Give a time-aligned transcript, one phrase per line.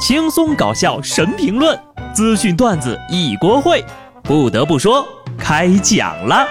[0.00, 1.78] 轻松搞笑神评论，
[2.14, 3.84] 资讯段子一锅烩。
[4.22, 6.48] 不得不说，开讲了。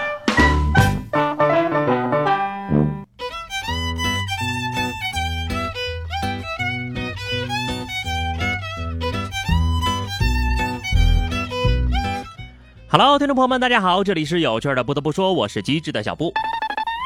[12.88, 14.84] Hello，听众朋友们，大家好，这里是有趣的。
[14.84, 16.32] 不得不说，我是机智的小布。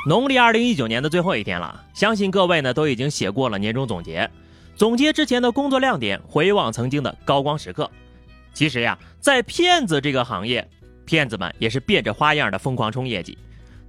[0.06, 4.28] 农历二零一九年的最后一天了，相信各位呢都已经写过了年终总结，
[4.76, 7.90] 总结之前的工作亮点，回望曾经的高光时刻。
[8.52, 10.68] 其实呀，在骗子这个行业，
[11.04, 13.38] 骗子们也是变着花样的疯狂冲业绩。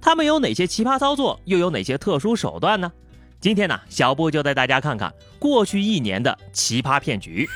[0.00, 2.92] 他们有哪些奇葩操作，又有哪些特殊手段呢？
[3.40, 7.46] 今天呢，小布就带大家看看过去一年的奇葩骗局。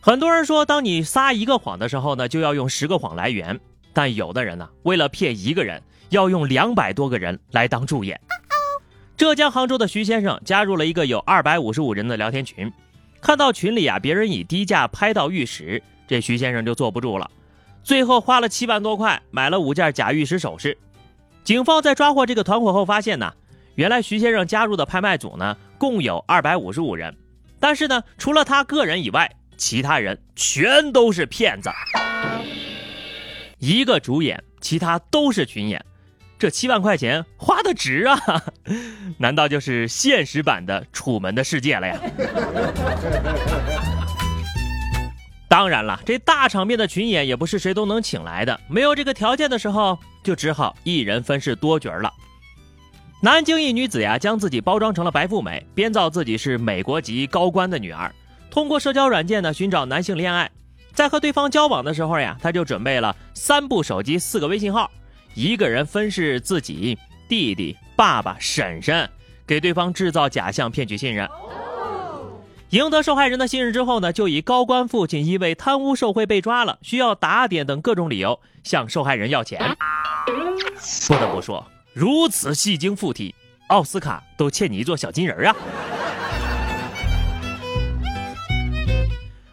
[0.00, 3.58] 很多人说，当你撒一个谎的时候呢，就要用十个谎来圆。
[3.92, 8.18] 但有的人呢，为了骗一个人，要用两百多个人来当助演。
[9.20, 12.72] 浙江杭州的徐先生加入了一个有二百五十五人的聊天群，
[13.20, 17.30] 看到群里啊别人以低价拍到玉石，这徐先生就坐不住了，
[17.84, 20.74] 最后花了七万多块买了五件假玉石首饰。
[21.44, 23.30] 警方在抓获这个团伙后发现呢，
[23.74, 27.14] 原来徐先生加入的拍卖组呢共有二百五十五人，
[27.60, 29.30] 但是呢，除了他个人以外。
[29.58, 31.68] 其他人全都是骗子，
[33.58, 35.84] 一个主演，其他都是群演，
[36.40, 38.18] 这七万块钱花的值啊！
[39.18, 42.00] 难道就是现实版的《楚门的世界》了呀？
[45.46, 52.10] 当然了，这大场面的群演也不是谁都能请来的，没有这个条件的时候，就只好一人分饰多角了。
[53.20, 58.10] 南京一女子呀，将自己包装成了白富美，编造自己是美国籍高官的女儿。
[58.50, 60.50] 通过社交软件呢寻找男性恋爱，
[60.94, 64.90] 在和对方交往的时候呀，他就准备了三部手机、四个微信号，
[65.34, 69.08] 一个人分饰自己、弟弟、爸爸、婶婶，
[69.46, 71.28] 给对方制造假象，骗取信任。
[72.70, 79.76] 赢得受害人的信任之后呢，就以高官父亲因为贪污受贿被抓了，需要打点等各种理由向受害人要钱。
[81.08, 83.34] 不得不说，如此戏精附体，
[83.68, 85.56] 奥斯卡都欠你一座小金人啊！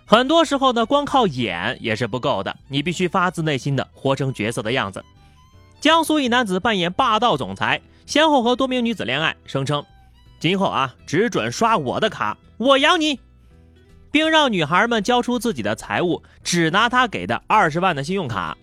[0.05, 5.03] 很多时候呢，光靠演也是不够的，你必须发自内心的活成角色的样子。
[5.79, 9.83] 江苏一男子扮演霸道总裁，先后和多名女子恋爱，声称
[10.39, 13.19] 今后啊只准刷我的卡，我养你，
[14.11, 18.57] 并让女孩们交出自己的财物，只拿他给的二十万的信用卡。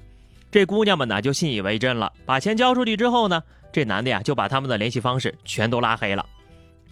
[0.50, 3.42] 这姑娘们呢就信以为真了，把钱交出去之后呢，
[3.72, 6.26] 这男的呀就把他们的联系方式全都拉黑了。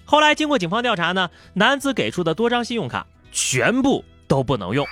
[0.04, 4.04] 后来经过警方调查呢，男子给出的多张信用卡全部。
[4.28, 4.87] 都不能用，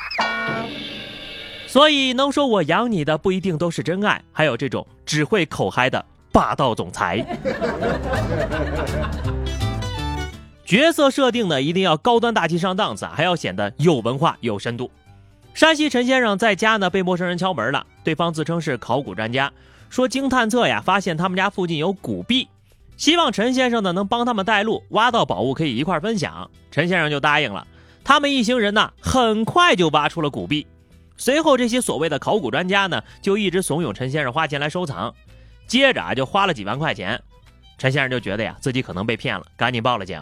[1.71, 7.25] 所以能说我养你的不一定都是真爱，还有这种只会口嗨的霸道总裁。
[10.67, 14.91] 角色设定呢，一定要高端大气上档次，还要显得有文化有深度。
[15.55, 19.53] 山西陈先生在家呢被陌生人敲门了，对方自称是考古专家，
[19.91, 22.49] 说经探测呀发现他们家附近有古币，
[22.97, 26.51] 希望陈先生呢能帮他们带路，挖到宝物可以一块分享。
[26.73, 27.65] 陈先生就答应了。
[28.03, 30.67] 他们一行人呢，很快就挖出了古币。
[31.21, 35.15] 随后，这些所谓的考古专家呢，就一直怂恿陈先生花钱来收藏。
[35.67, 37.23] 接着啊，就花了几万块钱。
[37.77, 40.19] 陈先生就觉得呀，自己可能被骗了，赶紧报了警。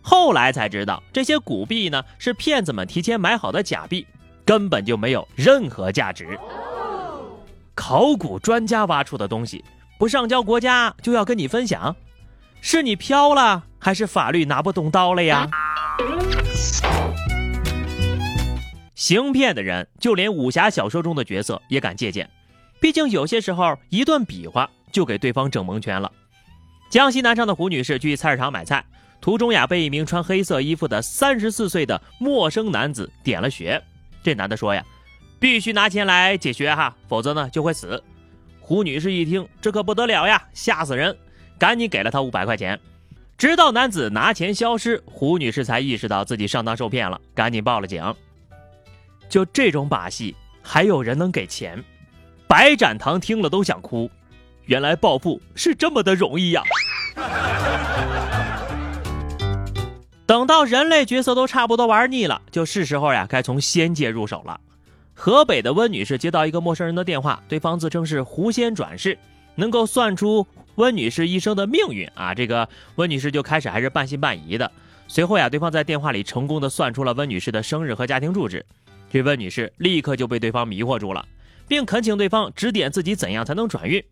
[0.00, 4.06] 后来才知道，这些古币呢，是骗子们提前买好的假币，
[4.44, 6.38] 根本就没有任何价值。
[7.74, 9.64] 考古专家挖出的东西，
[9.98, 11.96] 不上交国家就要跟你分享，
[12.60, 15.48] 是你飘了，还是法律拿不动刀了呀？
[19.00, 22.28] 行骗的人，就连武侠小说中的角色也敢借鉴。
[22.78, 26.12] 毕竟有些时候，一顿比划就给对方整蒙圈了。
[26.90, 28.84] 江西南昌的胡女士去菜市场买菜，
[29.18, 33.82] 途中呀被一名穿黑色衣服的三十四岁的陌生男子点了穴。
[34.22, 34.84] 这男的说呀
[35.40, 38.04] ：“必须拿钱来解穴哈，否则呢就会死。”
[38.60, 41.16] 胡女士一听，这可不得了呀，吓死人！
[41.58, 42.78] 赶紧给了他五百块钱。
[43.38, 48.04] 直到男子拿钱消失，胡女士才意识到自己上当受骗了，赶紧报了警。
[49.30, 51.82] 就这种把戏，还有人能给钱？
[52.46, 54.10] 白展堂听了都想哭。
[54.66, 56.62] 原来暴富是这么的容易呀！
[60.26, 64.60] 等到人类角色都差不多玩腻了，就是时候呀，该从仙界入手了。
[65.14, 69.18] 河北的温女士接到一个陌生人的电话，对方自称是狐仙转世，
[69.54, 72.34] 能够算出温女士一生的命运啊！
[72.34, 74.70] 这个温女士就开始还是半信半疑的。
[75.08, 78.64] 随后呀，对方在电话里成功的算出了温女士的生日和家庭住址。
[79.10, 81.26] 这温女士立刻就被对方迷惑住了，
[81.66, 84.02] 并恳请对方指点自己怎样才能转运。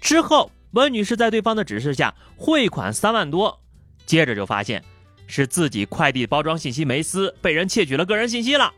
[0.00, 3.62] 之后，温女士在对方的指示下汇款三万多，
[4.04, 4.82] 接着就发现
[5.28, 8.72] 是自己快递包装信息没撕，被人窃取了个人信息了。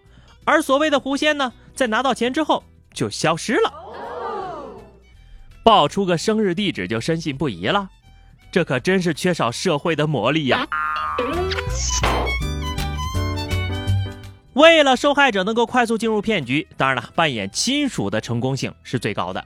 [0.44, 2.62] 而所谓的狐仙呢，在拿到钱之后
[2.92, 3.72] 就消失了，
[5.64, 7.88] 报出个生日地址就深信不疑了，
[8.52, 10.68] 这可真是缺少社会的魔力呀！
[14.56, 19.44] 为了受害者能够快速进入骗局，当然了，扮演亲属的成功性是最高的。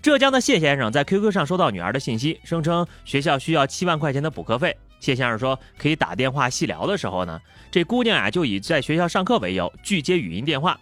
[0.00, 4.76] 浙江的谢先生在 QQ 上收到女儿的信息，声称学校需要七万块钱的补课费。
[5.00, 7.40] 谢先生说可以打电话细聊的时候呢，
[7.72, 10.78] 这姑娘呀就以在学校上课为由拒接语音电话。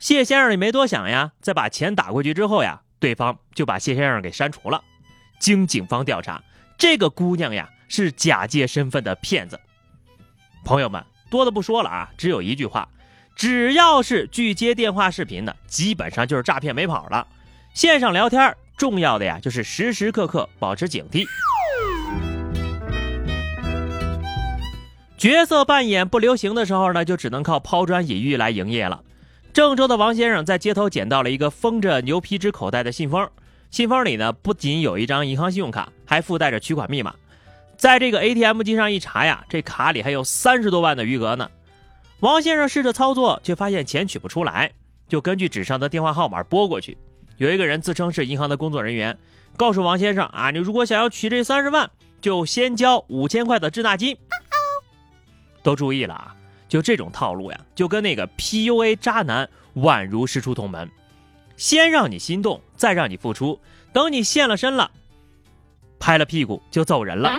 [0.00, 4.82] 谢先生也没多想呀，在把钱打过去之后呀，对方就把谢先生给删除了。
[5.38, 6.42] 经警方调查，
[6.76, 9.60] 这个姑娘呀是假借身份的骗子。
[10.64, 12.88] 朋友们多的不说了啊，只有一句话。
[13.36, 17.28] 只要是拒接电话视频的，基本上就是诈骗没跑了。
[17.74, 21.26] 线上聊天重要的呀，就是时时刻刻保持警惕。
[25.18, 29.02] 角色扮演不流行的时候呢，就只能靠抛砖引玉来营业了。
[29.52, 33.28] 郑州的王先生在街头捡到了一个封着牛皮纸口袋的信封，
[33.70, 37.14] 信封里呢不仅有一张银行信用卡，还附带着取款密码。
[37.76, 41.50] 在这个 ATM 机上一查呀，这卡里还有三十多万的余额呢。
[42.20, 44.72] 王先生试着操作，却发现钱取不出来，
[45.06, 46.96] 就根据纸上的电话号码拨过去。
[47.36, 49.18] 有一个人自称是银行的工作人员，
[49.56, 51.90] 告诉王先生啊，你如果想要取这三十万，
[52.22, 54.16] 就先交五千块的滞纳金。
[55.62, 56.34] 都注意了啊，
[56.68, 60.90] 就这种套路呀，就跟那个 PUA 渣男宛如师出同门，
[61.58, 63.60] 先让你心动，再让你付出，
[63.92, 64.90] 等你现了身了，
[65.98, 67.38] 拍了屁股就走人了。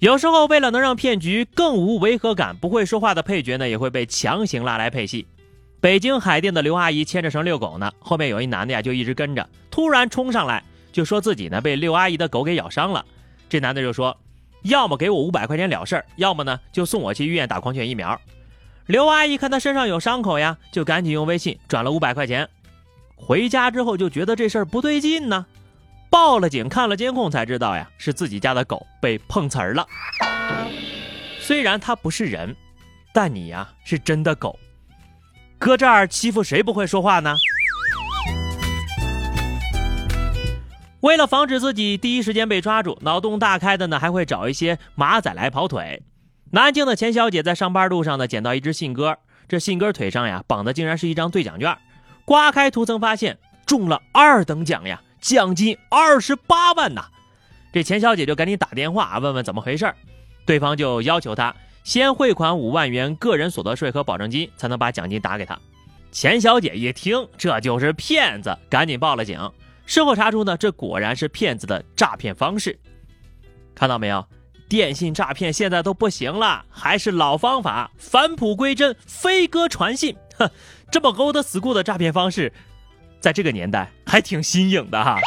[0.00, 5.26] 有时候，为了能让骗局更无违和感，不会说话的配角呢，也会被强行拉来配戏。
[5.80, 10.62] 北京海淀的刘阿姨牵着绳遛狗呢，后面有一男的呀，就一直跟着，突然冲上来
[10.92, 13.04] 就说自己呢被刘阿姨的狗给咬伤了。
[13.48, 14.16] 这男的就说，
[14.62, 18.20] 要么给我五百块钱了事儿，要么呢就送我去医院打狂犬疫苗。
[18.86, 22.48] 刘阿姨看他身上有伤口呀，就赶紧用微信转了五百块钱。
[23.16, 25.44] 回家之后就觉得这事儿不对劲呢。
[26.10, 29.86] 报了警，看了监控才知道呀，是自己家的狗被碰瓷儿了。
[31.40, 32.54] 虽然它不是人，
[33.12, 34.58] 但你呀是真的狗，
[35.58, 37.36] 搁这儿欺负谁不会说话呢？
[41.00, 46.02] 为了防止自己第一时间被抓住，脑洞大开的呢还会找一些马仔来跑腿。
[46.50, 51.76] 南京的钱小姐在上班路上呢捡到一只信鸽，这信鸽腿上呀绑的竟然是一张兑奖券，
[52.24, 55.00] 刮开图层发现中了二等奖呀！
[55.20, 57.06] 奖金二十八万呐！
[57.72, 59.92] 这钱小姐就赶紧打电话问问怎么回事
[60.46, 61.54] 对方就要求她
[61.84, 65.58] 先汇款五万元个人所得税和保证金，才能把奖金打给她。
[66.10, 69.38] 钱小姐一听这就是骗子，赶紧报了警。
[69.86, 72.78] 事后查出呢，这果然是骗子的诈骗方式。
[73.74, 74.24] 看到没有？
[74.68, 80.14] 电信诈骗现在都不行了，还是老方法，返璞归真，飞鸽传信。
[80.36, 80.50] 哼，
[80.90, 82.52] 这么 old school 的诈骗方式。
[83.20, 85.18] 在这个年代还挺新颖的哈。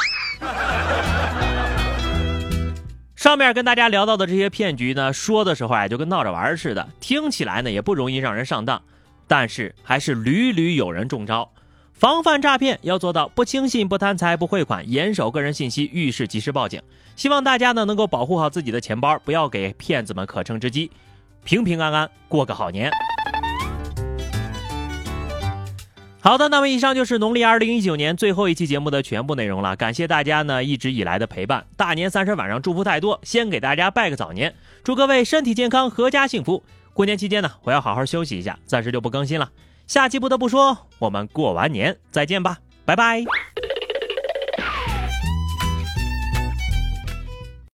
[3.15, 8.81] 上面跟大家聊到的这些骗局呢，说的时候啊就跟闹着玩似的，听起来呢也不容易让人上当，
[9.27, 11.47] 但是还是屡屡有人中招。
[11.93, 16.81] 防范诈骗要做到不轻信、不贪财、不汇款，严守个人信息，遇事及时报警。
[17.15, 20.89] 希望大家呢能够保护好自己的钱包，不要给骗子们可乘之机，
[21.43, 22.91] 平平安安过个好年。
[26.23, 29.75] 好的，那么以上就是农历二零一九年最后一期节目的全部内容了。
[29.75, 31.65] 感谢大家呢一直以来的陪伴。
[31.75, 36.63] 大年三十晚上祝福太多，先给大家拜个早年，祝各位身体健康，阖家幸福。
[36.93, 39.49] 过年期间呢，我要好好休息一下，暂时就不更新了。
[39.87, 43.23] 下期不得不说，我们过完年再见吧，拜拜。